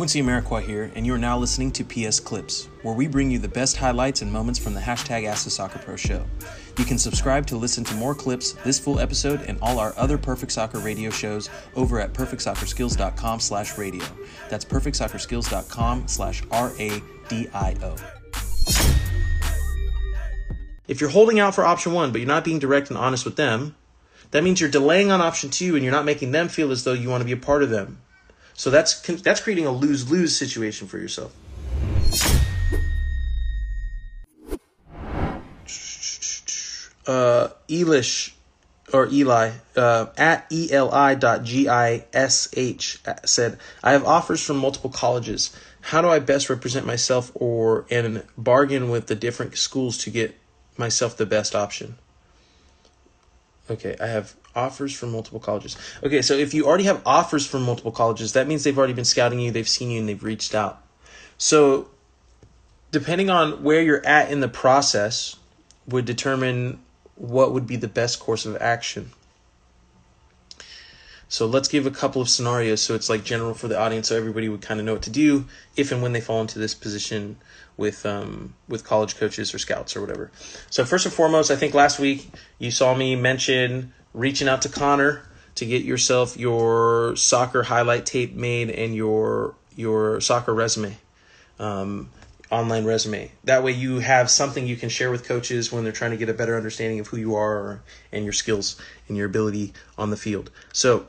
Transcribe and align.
Quincy 0.00 0.22
Amarikwa 0.22 0.62
here, 0.62 0.90
and 0.94 1.04
you 1.04 1.12
are 1.12 1.18
now 1.18 1.36
listening 1.36 1.70
to 1.70 1.84
PS 1.84 2.20
Clips, 2.20 2.70
where 2.80 2.94
we 2.94 3.06
bring 3.06 3.30
you 3.30 3.38
the 3.38 3.46
best 3.46 3.76
highlights 3.76 4.22
and 4.22 4.32
moments 4.32 4.58
from 4.58 4.72
the 4.72 4.80
hashtag 4.80 5.26
Ask 5.26 5.44
the 5.44 5.50
Soccer 5.50 5.78
Pro 5.78 5.94
show. 5.94 6.24
You 6.78 6.86
can 6.86 6.96
subscribe 6.96 7.46
to 7.48 7.58
listen 7.58 7.84
to 7.84 7.94
more 7.96 8.14
clips, 8.14 8.52
this 8.64 8.78
full 8.78 8.98
episode, 8.98 9.42
and 9.42 9.58
all 9.60 9.78
our 9.78 9.92
other 9.98 10.16
Perfect 10.16 10.52
Soccer 10.52 10.78
radio 10.78 11.10
shows 11.10 11.50
over 11.76 12.00
at 12.00 12.14
perfectsoccerskills.com 12.14 13.40
slash 13.40 13.76
radio. 13.76 14.06
That's 14.48 14.64
perfectsoccerskills.com 14.64 16.08
slash 16.08 16.42
R-A-D-I-O. 16.50 17.96
If 20.88 21.02
you're 21.02 21.10
holding 21.10 21.40
out 21.40 21.54
for 21.54 21.66
option 21.66 21.92
one, 21.92 22.10
but 22.10 22.22
you're 22.22 22.26
not 22.26 22.44
being 22.46 22.58
direct 22.58 22.88
and 22.88 22.96
honest 22.96 23.26
with 23.26 23.36
them, 23.36 23.76
that 24.30 24.44
means 24.44 24.62
you're 24.62 24.70
delaying 24.70 25.12
on 25.12 25.20
option 25.20 25.50
two 25.50 25.74
and 25.74 25.84
you're 25.84 25.92
not 25.92 26.06
making 26.06 26.32
them 26.32 26.48
feel 26.48 26.72
as 26.72 26.84
though 26.84 26.94
you 26.94 27.10
want 27.10 27.20
to 27.20 27.26
be 27.26 27.32
a 27.32 27.36
part 27.36 27.62
of 27.62 27.68
them. 27.68 28.00
So 28.60 28.68
that's 28.68 29.00
that's 29.22 29.40
creating 29.40 29.64
a 29.64 29.72
lose 29.72 30.10
lose 30.10 30.36
situation 30.36 30.86
for 30.86 30.98
yourself. 30.98 31.34
Uh, 37.06 37.48
Elish 37.70 38.34
or 38.92 39.08
Eli 39.10 39.52
uh, 39.74 40.06
at 40.18 40.46
eli 40.52 41.14
dot 41.14 41.42
gish 41.42 42.98
said, 43.24 43.58
"I 43.82 43.92
have 43.92 44.04
offers 44.04 44.44
from 44.44 44.58
multiple 44.58 44.90
colleges. 44.90 45.56
How 45.80 46.02
do 46.02 46.08
I 46.08 46.18
best 46.18 46.50
represent 46.50 46.84
myself 46.84 47.32
or 47.32 47.86
and 47.90 48.24
bargain 48.36 48.90
with 48.90 49.06
the 49.06 49.14
different 49.14 49.56
schools 49.56 49.96
to 50.04 50.10
get 50.10 50.38
myself 50.76 51.16
the 51.16 51.24
best 51.24 51.54
option?" 51.54 51.96
Okay, 53.70 53.96
I 54.00 54.08
have 54.08 54.34
offers 54.54 54.92
from 54.92 55.12
multiple 55.12 55.38
colleges. 55.38 55.76
Okay, 56.02 56.22
so 56.22 56.34
if 56.34 56.52
you 56.52 56.66
already 56.66 56.84
have 56.84 57.00
offers 57.06 57.46
from 57.46 57.62
multiple 57.62 57.92
colleges, 57.92 58.32
that 58.32 58.48
means 58.48 58.64
they've 58.64 58.76
already 58.76 58.92
been 58.92 59.04
scouting 59.04 59.38
you, 59.38 59.52
they've 59.52 59.68
seen 59.68 59.90
you, 59.90 60.00
and 60.00 60.08
they've 60.08 60.22
reached 60.22 60.54
out. 60.56 60.82
So, 61.38 61.88
depending 62.90 63.30
on 63.30 63.62
where 63.62 63.80
you're 63.80 64.04
at 64.04 64.30
in 64.30 64.40
the 64.40 64.48
process, 64.48 65.36
would 65.86 66.04
determine 66.04 66.80
what 67.14 67.52
would 67.52 67.66
be 67.66 67.76
the 67.76 67.88
best 67.88 68.18
course 68.18 68.44
of 68.44 68.56
action. 68.60 69.12
So 71.30 71.46
let's 71.46 71.68
give 71.68 71.86
a 71.86 71.92
couple 71.92 72.20
of 72.20 72.28
scenarios 72.28 72.82
so 72.82 72.96
it's 72.96 73.08
like 73.08 73.22
general 73.22 73.54
for 73.54 73.68
the 73.68 73.78
audience 73.78 74.08
so 74.08 74.16
everybody 74.16 74.48
would 74.48 74.62
kind 74.62 74.80
of 74.80 74.84
know 74.84 74.94
what 74.94 75.02
to 75.02 75.10
do 75.10 75.44
if 75.76 75.92
and 75.92 76.02
when 76.02 76.12
they 76.12 76.20
fall 76.20 76.40
into 76.40 76.58
this 76.58 76.74
position 76.74 77.36
with 77.76 78.04
um, 78.04 78.54
with 78.68 78.84
college 78.84 79.16
coaches 79.16 79.54
or 79.54 79.58
scouts 79.60 79.94
or 79.94 80.00
whatever. 80.00 80.32
So 80.70 80.84
first 80.84 81.06
and 81.06 81.14
foremost, 81.14 81.52
I 81.52 81.56
think 81.56 81.72
last 81.72 82.00
week 82.00 82.28
you 82.58 82.72
saw 82.72 82.96
me 82.96 83.14
mention 83.14 83.94
reaching 84.12 84.48
out 84.48 84.62
to 84.62 84.68
Connor 84.68 85.22
to 85.54 85.64
get 85.64 85.84
yourself 85.84 86.36
your 86.36 87.14
soccer 87.14 87.62
highlight 87.62 88.06
tape 88.06 88.34
made 88.34 88.68
and 88.68 88.96
your 88.96 89.54
your 89.76 90.20
soccer 90.20 90.52
resume, 90.52 90.98
um, 91.60 92.10
online 92.50 92.84
resume. 92.84 93.30
That 93.44 93.62
way 93.62 93.70
you 93.70 94.00
have 94.00 94.28
something 94.28 94.66
you 94.66 94.76
can 94.76 94.88
share 94.88 95.12
with 95.12 95.28
coaches 95.28 95.70
when 95.70 95.84
they're 95.84 95.92
trying 95.92 96.10
to 96.10 96.16
get 96.16 96.28
a 96.28 96.34
better 96.34 96.56
understanding 96.56 96.98
of 96.98 97.06
who 97.06 97.18
you 97.18 97.36
are 97.36 97.82
and 98.10 98.24
your 98.24 98.32
skills 98.32 98.80
and 99.06 99.16
your 99.16 99.26
ability 99.26 99.72
on 99.96 100.10
the 100.10 100.16
field. 100.16 100.50
So 100.72 101.06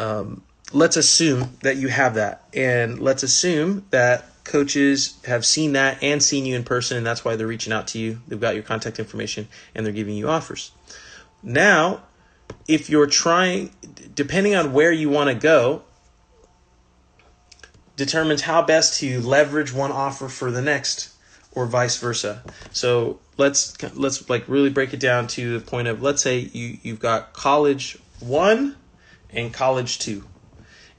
um, 0.00 0.42
let's 0.72 0.96
assume 0.96 1.56
that 1.62 1.76
you 1.76 1.88
have 1.88 2.14
that, 2.14 2.44
and 2.54 2.98
let's 2.98 3.22
assume 3.22 3.84
that 3.90 4.24
coaches 4.44 5.18
have 5.24 5.44
seen 5.44 5.74
that 5.74 6.02
and 6.02 6.22
seen 6.22 6.46
you 6.46 6.56
in 6.56 6.64
person, 6.64 6.96
and 6.96 7.06
that's 7.06 7.24
why 7.24 7.36
they're 7.36 7.46
reaching 7.46 7.72
out 7.72 7.86
to 7.88 7.98
you. 7.98 8.20
They've 8.26 8.40
got 8.40 8.54
your 8.54 8.64
contact 8.64 8.98
information 8.98 9.48
and 9.74 9.84
they're 9.84 9.92
giving 9.92 10.16
you 10.16 10.28
offers. 10.28 10.72
Now, 11.42 12.02
if 12.66 12.90
you're 12.90 13.06
trying, 13.06 13.70
depending 14.14 14.54
on 14.54 14.72
where 14.72 14.92
you 14.92 15.08
want 15.08 15.28
to 15.28 15.34
go, 15.34 15.82
determines 17.96 18.42
how 18.42 18.62
best 18.62 18.98
to 19.00 19.20
leverage 19.20 19.72
one 19.72 19.92
offer 19.92 20.28
for 20.28 20.50
the 20.50 20.62
next 20.62 21.14
or 21.52 21.66
vice 21.66 21.98
versa. 21.98 22.42
So 22.72 23.20
let's 23.36 23.76
let's 23.94 24.28
like 24.28 24.48
really 24.48 24.70
break 24.70 24.94
it 24.94 25.00
down 25.00 25.26
to 25.28 25.58
the 25.58 25.64
point 25.64 25.88
of 25.88 26.02
let's 26.02 26.22
say 26.22 26.38
you 26.38 26.78
you've 26.82 27.00
got 27.00 27.32
college 27.32 27.98
1 28.20 28.76
and 29.32 29.52
college 29.52 29.98
2. 29.98 30.24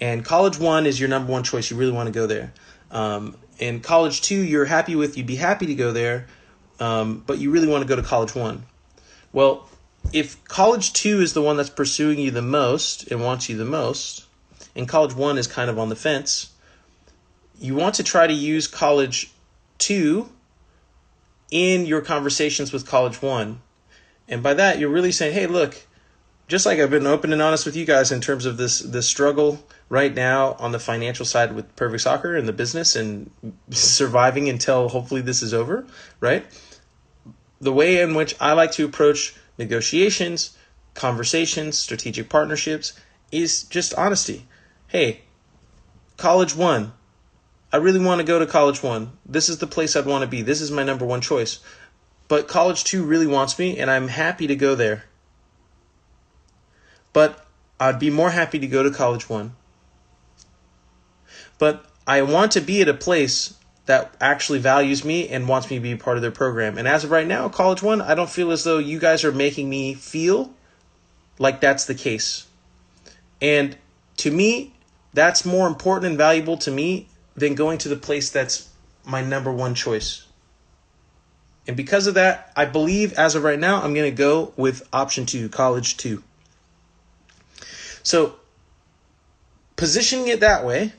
And 0.00 0.24
college 0.24 0.58
1 0.58 0.86
is 0.86 1.00
your 1.00 1.08
number 1.08 1.32
one 1.32 1.42
choice. 1.42 1.70
You 1.70 1.76
really 1.76 1.92
want 1.92 2.06
to 2.06 2.12
go 2.12 2.26
there. 2.26 2.52
Um, 2.90 3.36
in 3.58 3.80
college 3.80 4.22
two, 4.22 4.40
you're 4.40 4.66
happy 4.66 4.96
with, 4.96 5.16
you'd 5.16 5.26
be 5.26 5.36
happy 5.36 5.66
to 5.66 5.74
go 5.74 5.92
there, 5.92 6.26
um, 6.78 7.22
but 7.26 7.38
you 7.38 7.50
really 7.50 7.66
want 7.66 7.82
to 7.82 7.88
go 7.88 7.96
to 7.96 8.02
college 8.02 8.34
one. 8.34 8.64
Well, 9.32 9.68
if 10.12 10.42
college 10.44 10.92
two 10.92 11.20
is 11.20 11.32
the 11.32 11.42
one 11.42 11.56
that's 11.56 11.70
pursuing 11.70 12.18
you 12.18 12.30
the 12.30 12.42
most 12.42 13.10
and 13.10 13.22
wants 13.22 13.48
you 13.48 13.56
the 13.56 13.64
most, 13.64 14.24
and 14.74 14.88
college 14.88 15.14
one 15.14 15.38
is 15.38 15.46
kind 15.46 15.70
of 15.70 15.78
on 15.78 15.88
the 15.88 15.96
fence, 15.96 16.52
you 17.58 17.74
want 17.74 17.94
to 17.96 18.02
try 18.02 18.26
to 18.26 18.32
use 18.32 18.66
college 18.66 19.32
two 19.78 20.28
in 21.50 21.86
your 21.86 22.02
conversations 22.02 22.72
with 22.72 22.86
college 22.86 23.22
one. 23.22 23.60
And 24.28 24.42
by 24.42 24.54
that, 24.54 24.78
you're 24.78 24.90
really 24.90 25.12
saying, 25.12 25.32
hey, 25.32 25.46
look, 25.46 25.85
just 26.48 26.64
like 26.64 26.78
I've 26.78 26.90
been 26.90 27.06
open 27.06 27.32
and 27.32 27.42
honest 27.42 27.66
with 27.66 27.76
you 27.76 27.84
guys 27.84 28.12
in 28.12 28.20
terms 28.20 28.46
of 28.46 28.56
this 28.56 28.80
this 28.80 29.06
struggle 29.06 29.64
right 29.88 30.14
now 30.14 30.54
on 30.58 30.72
the 30.72 30.78
financial 30.78 31.24
side 31.24 31.54
with 31.54 31.74
Perfect 31.76 32.02
Soccer 32.02 32.36
and 32.36 32.46
the 32.46 32.52
business 32.52 32.94
and 32.96 33.30
surviving 33.70 34.48
until 34.48 34.88
hopefully 34.88 35.20
this 35.20 35.42
is 35.42 35.52
over, 35.52 35.86
right? 36.20 36.44
The 37.60 37.72
way 37.72 38.00
in 38.00 38.14
which 38.14 38.36
I 38.40 38.52
like 38.52 38.72
to 38.72 38.84
approach 38.84 39.34
negotiations, 39.58 40.56
conversations, 40.94 41.78
strategic 41.78 42.28
partnerships 42.28 42.92
is 43.32 43.64
just 43.64 43.94
honesty. 43.94 44.46
Hey, 44.88 45.22
college 46.16 46.54
one. 46.54 46.92
I 47.72 47.78
really 47.78 47.98
want 47.98 48.20
to 48.20 48.26
go 48.26 48.38
to 48.38 48.46
college 48.46 48.82
one. 48.82 49.18
This 49.26 49.48
is 49.48 49.58
the 49.58 49.66
place 49.66 49.96
I'd 49.96 50.06
want 50.06 50.22
to 50.22 50.28
be. 50.28 50.42
This 50.42 50.60
is 50.60 50.70
my 50.70 50.84
number 50.84 51.04
one 51.04 51.20
choice. 51.20 51.58
But 52.28 52.48
college 52.48 52.84
two 52.84 53.04
really 53.04 53.26
wants 53.26 53.58
me, 53.58 53.78
and 53.78 53.90
I'm 53.90 54.08
happy 54.08 54.46
to 54.46 54.56
go 54.56 54.74
there. 54.74 55.04
But 57.16 57.46
I'd 57.80 57.98
be 57.98 58.10
more 58.10 58.28
happy 58.28 58.58
to 58.58 58.66
go 58.66 58.82
to 58.82 58.90
college 58.90 59.30
one 59.30 59.54
but 61.58 61.86
I 62.06 62.22
want 62.22 62.52
to 62.52 62.60
be 62.60 62.82
at 62.82 62.88
a 62.88 62.94
place 62.94 63.54
that 63.86 64.14
actually 64.20 64.58
values 64.58 65.04
me 65.04 65.28
and 65.28 65.48
wants 65.48 65.70
me 65.70 65.76
to 65.76 65.82
be 65.82 65.96
part 65.96 66.16
of 66.16 66.22
their 66.22 66.30
program. 66.30 66.76
And 66.76 66.88
as 66.88 67.04
of 67.04 67.10
right 67.10 67.26
now, 67.26 67.48
College 67.48 67.82
One, 67.82 68.00
I 68.00 68.14
don't 68.14 68.30
feel 68.30 68.50
as 68.50 68.64
though 68.64 68.78
you 68.78 68.98
guys 68.98 69.24
are 69.24 69.32
making 69.32 69.70
me 69.70 69.94
feel 69.94 70.52
like 71.38 71.60
that's 71.60 71.84
the 71.84 71.94
case. 71.94 72.46
And 73.40 73.76
to 74.18 74.30
me, 74.30 74.74
that's 75.14 75.44
more 75.44 75.68
important 75.68 76.10
and 76.10 76.18
valuable 76.18 76.56
to 76.58 76.70
me 76.70 77.08
than 77.36 77.54
going 77.54 77.78
to 77.78 77.88
the 77.88 77.96
place 77.96 78.30
that's 78.30 78.68
my 79.04 79.22
number 79.22 79.52
one 79.52 79.74
choice. 79.74 80.26
And 81.68 81.76
because 81.76 82.06
of 82.06 82.14
that, 82.14 82.52
I 82.56 82.64
believe 82.64 83.12
as 83.14 83.34
of 83.34 83.44
right 83.44 83.58
now, 83.58 83.82
I'm 83.82 83.94
going 83.94 84.10
to 84.10 84.16
go 84.16 84.52
with 84.56 84.88
option 84.92 85.26
two, 85.26 85.48
college 85.48 85.96
two. 85.96 86.22
So, 88.06 88.36
positioning 89.74 90.28
it 90.28 90.38
that 90.38 90.64
way, 90.64 90.92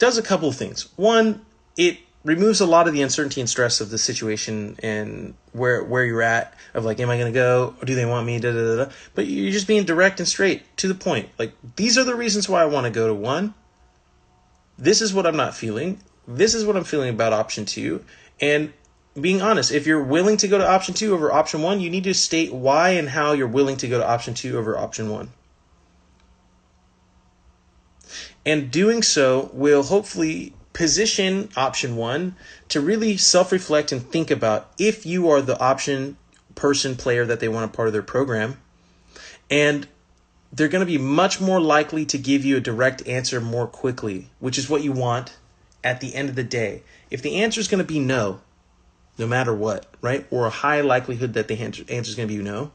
does 0.00 0.18
a 0.18 0.22
couple 0.22 0.48
of 0.48 0.56
things. 0.56 0.88
One, 0.96 1.46
it 1.76 1.98
removes 2.24 2.60
a 2.60 2.66
lot 2.66 2.88
of 2.88 2.92
the 2.92 3.02
uncertainty 3.02 3.40
and 3.40 3.48
stress 3.48 3.80
of 3.80 3.90
the 3.90 3.98
situation 3.98 4.74
and 4.82 5.34
where 5.52 5.84
where 5.84 6.04
you're 6.04 6.22
at 6.22 6.54
of 6.74 6.84
like, 6.84 6.98
am 6.98 7.08
I 7.08 7.18
going 7.18 7.32
to 7.32 7.38
go? 7.38 7.76
Or 7.80 7.84
do 7.84 7.94
they 7.94 8.04
want 8.04 8.26
me? 8.26 8.40
Da, 8.40 8.50
da, 8.50 8.58
da, 8.58 8.84
da. 8.84 8.90
But 9.14 9.28
you're 9.28 9.52
just 9.52 9.68
being 9.68 9.84
direct 9.84 10.18
and 10.18 10.28
straight 10.28 10.76
to 10.78 10.88
the 10.88 10.94
point. 10.94 11.28
Like 11.38 11.52
these 11.76 11.96
are 11.96 12.04
the 12.04 12.16
reasons 12.16 12.48
why 12.48 12.60
I 12.60 12.64
want 12.64 12.86
to 12.86 12.90
go 12.90 13.06
to 13.06 13.14
one. 13.14 13.54
This 14.76 15.00
is 15.00 15.14
what 15.14 15.24
I'm 15.24 15.36
not 15.36 15.54
feeling. 15.54 16.00
This 16.26 16.52
is 16.52 16.66
what 16.66 16.76
I'm 16.76 16.82
feeling 16.82 17.10
about 17.10 17.32
option 17.32 17.64
two. 17.64 18.04
And 18.40 18.72
being 19.20 19.42
honest, 19.42 19.72
if 19.72 19.86
you're 19.86 20.02
willing 20.02 20.36
to 20.38 20.48
go 20.48 20.58
to 20.58 20.68
option 20.68 20.94
two 20.94 21.12
over 21.12 21.32
option 21.32 21.62
one, 21.62 21.80
you 21.80 21.90
need 21.90 22.04
to 22.04 22.14
state 22.14 22.52
why 22.52 22.90
and 22.90 23.10
how 23.10 23.32
you're 23.32 23.46
willing 23.46 23.76
to 23.78 23.88
go 23.88 23.98
to 23.98 24.06
option 24.06 24.34
two 24.34 24.58
over 24.58 24.76
option 24.76 25.10
one. 25.10 25.30
And 28.44 28.70
doing 28.70 29.02
so 29.02 29.50
will 29.52 29.84
hopefully 29.84 30.54
position 30.72 31.50
option 31.56 31.96
one 31.96 32.34
to 32.68 32.80
really 32.80 33.16
self 33.16 33.52
reflect 33.52 33.92
and 33.92 34.02
think 34.02 34.30
about 34.30 34.72
if 34.78 35.04
you 35.04 35.28
are 35.28 35.42
the 35.42 35.60
option 35.60 36.16
person 36.54 36.96
player 36.96 37.24
that 37.26 37.40
they 37.40 37.48
want 37.48 37.70
a 37.70 37.74
part 37.74 37.88
of 37.88 37.92
their 37.92 38.02
program. 38.02 38.58
And 39.50 39.86
they're 40.52 40.68
going 40.68 40.80
to 40.80 40.86
be 40.86 40.98
much 40.98 41.40
more 41.40 41.60
likely 41.60 42.04
to 42.06 42.18
give 42.18 42.44
you 42.44 42.56
a 42.56 42.60
direct 42.60 43.06
answer 43.06 43.40
more 43.40 43.66
quickly, 43.66 44.30
which 44.38 44.58
is 44.58 44.68
what 44.68 44.82
you 44.82 44.92
want 44.92 45.36
at 45.84 46.00
the 46.00 46.14
end 46.14 46.28
of 46.28 46.34
the 46.34 46.44
day. 46.44 46.82
If 47.10 47.22
the 47.22 47.36
answer 47.42 47.60
is 47.60 47.68
going 47.68 47.84
to 47.84 47.92
be 47.92 48.00
no, 48.00 48.40
no 49.22 49.28
matter 49.28 49.54
what, 49.54 49.86
right? 50.00 50.26
Or 50.32 50.46
a 50.46 50.50
high 50.50 50.80
likelihood 50.80 51.34
that 51.34 51.46
the 51.46 51.60
answer 51.60 51.84
is 51.88 52.16
going 52.16 52.28
to 52.28 52.36
be 52.36 52.42
no, 52.42 52.72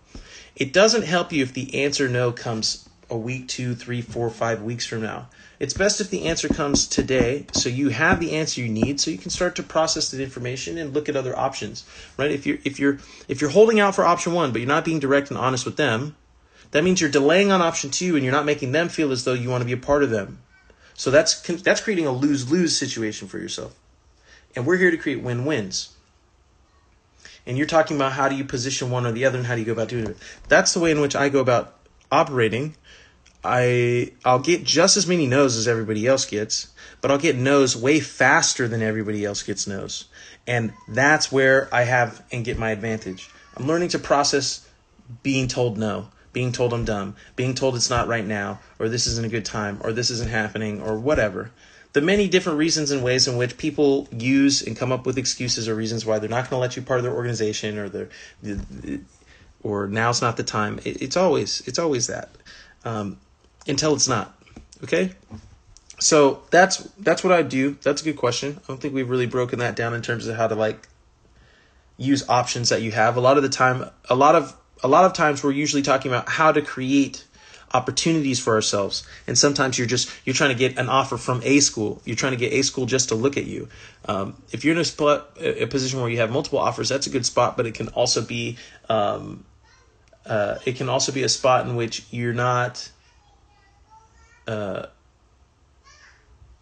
it 0.56 0.72
doesn't 0.72 1.04
help 1.04 1.34
you 1.34 1.44
if 1.44 1.54
the 1.54 1.84
answer 1.84 2.08
no 2.08 2.32
comes 2.32 2.88
a 3.10 3.18
week, 3.18 3.50
two, 3.50 3.76
three, 3.76 4.02
four, 4.02 4.30
five 4.30 4.62
weeks 4.62 4.86
from 4.86 5.02
now. 5.02 5.28
It's 5.60 5.74
best 5.74 6.00
if 6.00 6.10
the 6.10 6.26
answer 6.28 6.48
comes 6.48 6.88
today, 6.88 7.48
so 7.52 7.68
you 7.68 7.90
have 7.90 8.22
the 8.22 8.32
answer 8.32 8.62
you 8.62 8.70
need, 8.70 9.02
so 9.02 9.12
you 9.12 9.18
can 9.18 9.30
start 9.30 9.58
to 9.58 9.64
process 9.64 10.12
that 10.12 10.22
information 10.22 10.78
and 10.78 10.94
look 10.94 11.10
at 11.10 11.18
other 11.18 11.38
options. 11.38 11.84
Right? 12.16 12.32
If 12.32 12.46
you're 12.46 12.60
if 12.64 12.80
you're 12.80 13.00
if 13.28 13.42
you're 13.42 13.50
holding 13.50 13.82
out 13.82 13.94
for 13.94 14.06
option 14.06 14.32
one, 14.32 14.54
but 14.54 14.60
you're 14.60 14.68
not 14.70 14.86
being 14.86 15.00
direct 15.00 15.30
and 15.30 15.38
honest 15.38 15.66
with 15.66 15.76
them, 15.76 16.16
that 16.72 16.84
means 16.84 17.02
you're 17.02 17.10
delaying 17.10 17.52
on 17.52 17.62
option 17.62 17.90
two, 17.90 18.16
and 18.16 18.24
you're 18.24 18.34
not 18.34 18.46
making 18.46 18.72
them 18.72 18.88
feel 18.88 19.12
as 19.12 19.26
though 19.26 19.34
you 19.34 19.50
want 19.50 19.62
to 19.62 19.66
be 19.66 19.74
a 19.74 19.78
part 19.78 20.04
of 20.04 20.12
them. 20.12 20.40
So 20.94 21.12
that's 21.12 21.42
that's 21.62 21.82
creating 21.82 22.08
a 22.08 22.12
lose 22.12 22.50
lose 22.50 22.78
situation 22.78 23.28
for 23.28 23.38
yourself, 23.38 23.76
and 24.56 24.66
we're 24.66 24.78
here 24.78 24.92
to 24.92 24.98
create 24.98 25.22
win 25.22 25.44
wins. 25.44 25.90
And 27.48 27.58
you're 27.58 27.66
talking 27.66 27.96
about 27.98 28.12
how 28.12 28.30
do 28.30 28.36
you 28.36 28.44
position 28.44 28.92
one 28.92 29.08
or 29.08 29.12
the 29.12 29.26
other, 29.26 29.40
and 29.40 29.48
how 29.48 29.56
do 29.56 29.62
you 29.62 29.66
go 29.66 29.72
about 29.72 29.88
doing 29.88 30.06
it. 30.06 30.18
That's 30.50 30.74
the 30.74 30.80
way 30.80 30.92
in 30.92 31.02
which 31.02 31.16
I 31.16 31.30
go 31.30 31.40
about 31.40 31.74
operating. 32.12 32.76
I 33.44 34.12
I'll 34.26 34.40
get 34.40 34.64
just 34.64 34.98
as 34.98 35.08
many 35.08 35.26
no's 35.26 35.56
as 35.56 35.68
everybody 35.68 36.06
else 36.06 36.26
gets, 36.26 36.68
but 37.02 37.10
I'll 37.10 37.18
get 37.18 37.38
no's 37.38 37.76
way 37.76 38.02
faster 38.02 38.68
than 38.68 38.82
everybody 38.82 39.24
else 39.24 39.42
gets 39.44 39.66
no's. 39.66 40.06
And 40.46 40.74
that's 40.90 41.32
where 41.32 41.74
I 41.74 41.84
have 41.84 42.24
and 42.32 42.44
get 42.44 42.60
my 42.60 42.72
advantage. 42.72 43.30
I'm 43.56 43.66
learning 43.66 43.90
to 43.90 44.00
process 44.00 44.68
being 45.24 45.48
told 45.48 45.78
no, 45.78 46.10
being 46.34 46.52
told 46.52 46.74
I'm 46.74 46.86
dumb, 46.86 47.16
being 47.36 47.54
told 47.54 47.76
it's 47.76 47.90
not 47.90 48.08
right 48.08 48.26
now, 48.26 48.60
or 48.80 48.90
this 48.90 49.08
isn't 49.08 49.26
a 49.26 49.30
good 49.30 49.46
time, 49.46 49.80
or 49.82 49.94
this 49.94 50.10
isn't 50.10 50.30
happening, 50.30 50.82
or 50.82 51.00
whatever. 51.00 51.52
The 51.98 52.04
many 52.04 52.28
different 52.28 52.60
reasons 52.60 52.92
and 52.92 53.04
ways 53.04 53.28
in 53.28 53.38
which 53.38 53.58
people 53.58 54.08
use 54.12 54.62
and 54.62 54.78
come 54.78 54.92
up 54.92 55.08
with 55.08 55.18
excuses 55.18 55.68
or 55.68 55.74
reasons 55.74 56.06
why 56.06 56.20
they're 56.20 56.30
not 56.30 56.48
going 56.48 56.52
to 56.52 56.58
let 56.58 56.76
you 56.76 56.84
part 56.84 57.00
of 57.00 57.04
their 57.04 57.16
organization 57.16 57.80
or 57.80 57.90
their, 57.90 58.10
or 59.64 59.88
now's 59.88 60.22
not 60.22 60.38
the 60.38 60.44
time. 60.44 60.80
it's 60.86 61.18
always 61.18 61.68
it's 61.68 61.80
always 61.80 62.06
that 62.06 62.30
um, 62.86 63.18
until 63.68 63.96
it's 63.96 64.08
not. 64.08 64.40
Okay, 64.84 65.14
so 66.00 66.44
that's 66.52 66.88
that's 67.00 67.24
what 67.24 67.34
I 67.34 67.42
do. 67.42 67.80
That's 67.82 68.04
a 68.04 68.06
good 68.06 68.18
question. 68.18 68.60
I 68.60 68.68
don't 68.68 68.80
think 68.80 68.94
we've 68.94 69.10
really 69.10 69.26
broken 69.26 69.58
that 69.58 69.76
down 69.76 69.96
in 69.96 70.04
terms 70.04 70.28
of 70.28 70.36
how 70.36 70.46
to 70.46 70.54
like 70.54 70.88
use 71.98 72.30
options 72.30 72.70
that 72.70 72.84
you 72.84 72.92
have. 72.92 73.18
A 73.18 73.22
lot 73.22 73.38
of 73.38 73.44
the 73.44 73.50
time, 73.50 73.90
a 74.08 74.14
lot 74.14 74.36
of 74.36 74.56
a 74.84 74.88
lot 74.88 75.06
of 75.06 75.14
times 75.14 75.44
we're 75.44 75.50
usually 75.50 75.82
talking 75.82 76.12
about 76.12 76.30
how 76.30 76.52
to 76.52 76.62
create 76.62 77.24
opportunities 77.74 78.40
for 78.40 78.56
ourselves. 78.56 79.06
And 79.28 79.38
sometimes 79.38 79.78
you're 79.78 79.88
just 79.88 80.10
you're 80.25 80.34
trying 80.34 80.52
to 80.52 80.56
get 80.56 80.78
an 80.78 80.90
offer 80.90 81.18
from 81.18 81.42
a 81.44 81.60
school. 81.60 82.02
You're 82.06 82.16
trying 82.16 82.34
to 82.34 82.38
get 82.38 82.54
a 82.54 82.62
school 82.62 82.86
just 82.86 83.10
to 83.10 83.16
look 83.16 83.38
at 83.38 83.46
you. 83.46 83.68
Um, 84.06 84.42
if 84.52 84.64
you're 84.64 84.74
in 84.74 84.80
a, 84.80 84.86
spot, 84.86 85.38
a 85.40 85.66
position 85.66 86.00
where 86.00 86.10
you 86.10 86.19
have 86.19 86.31
multiple 86.31 86.60
offers 86.60 86.88
that's 86.90 87.08
a 87.08 87.10
good 87.10 87.25
spot 87.25 87.58
but 87.58 87.66
it 87.66 87.74
can 87.74 87.90
also 87.90 88.22
be 88.22 88.58
um, 88.88 89.44
uh, 90.25 90.60
it 90.66 90.75
can 90.75 90.90
also 90.90 91.12
be 91.12 91.24
a 91.24 91.30
spot 91.30 91.66
in 91.68 91.75
which 91.75 92.06
you're 92.12 92.34
not 92.34 92.90
uh, 94.48 94.88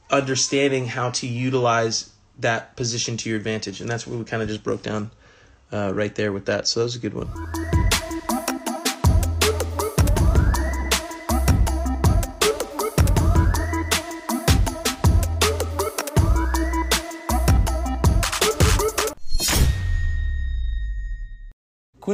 understanding 0.10 0.88
how 0.88 1.10
to 1.12 1.28
utilize 1.28 2.12
that 2.40 2.76
position 2.76 3.18
to 3.18 3.30
your 3.30 3.38
advantage. 3.38 3.82
And 3.82 3.90
that's 3.90 4.06
what 4.06 4.18
we 4.18 4.26
kind 4.26 4.44
of 4.44 4.50
just 4.50 4.64
broke 4.64 4.84
down 4.84 5.12
uh, 5.72 5.92
right 5.94 6.14
there 6.14 6.32
with 6.32 6.46
that. 6.46 6.68
So 6.68 6.82
that 6.82 6.86
was 6.86 6.96
a 6.96 7.00
good 7.00 7.14
one 7.14 7.75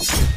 you 0.00 0.33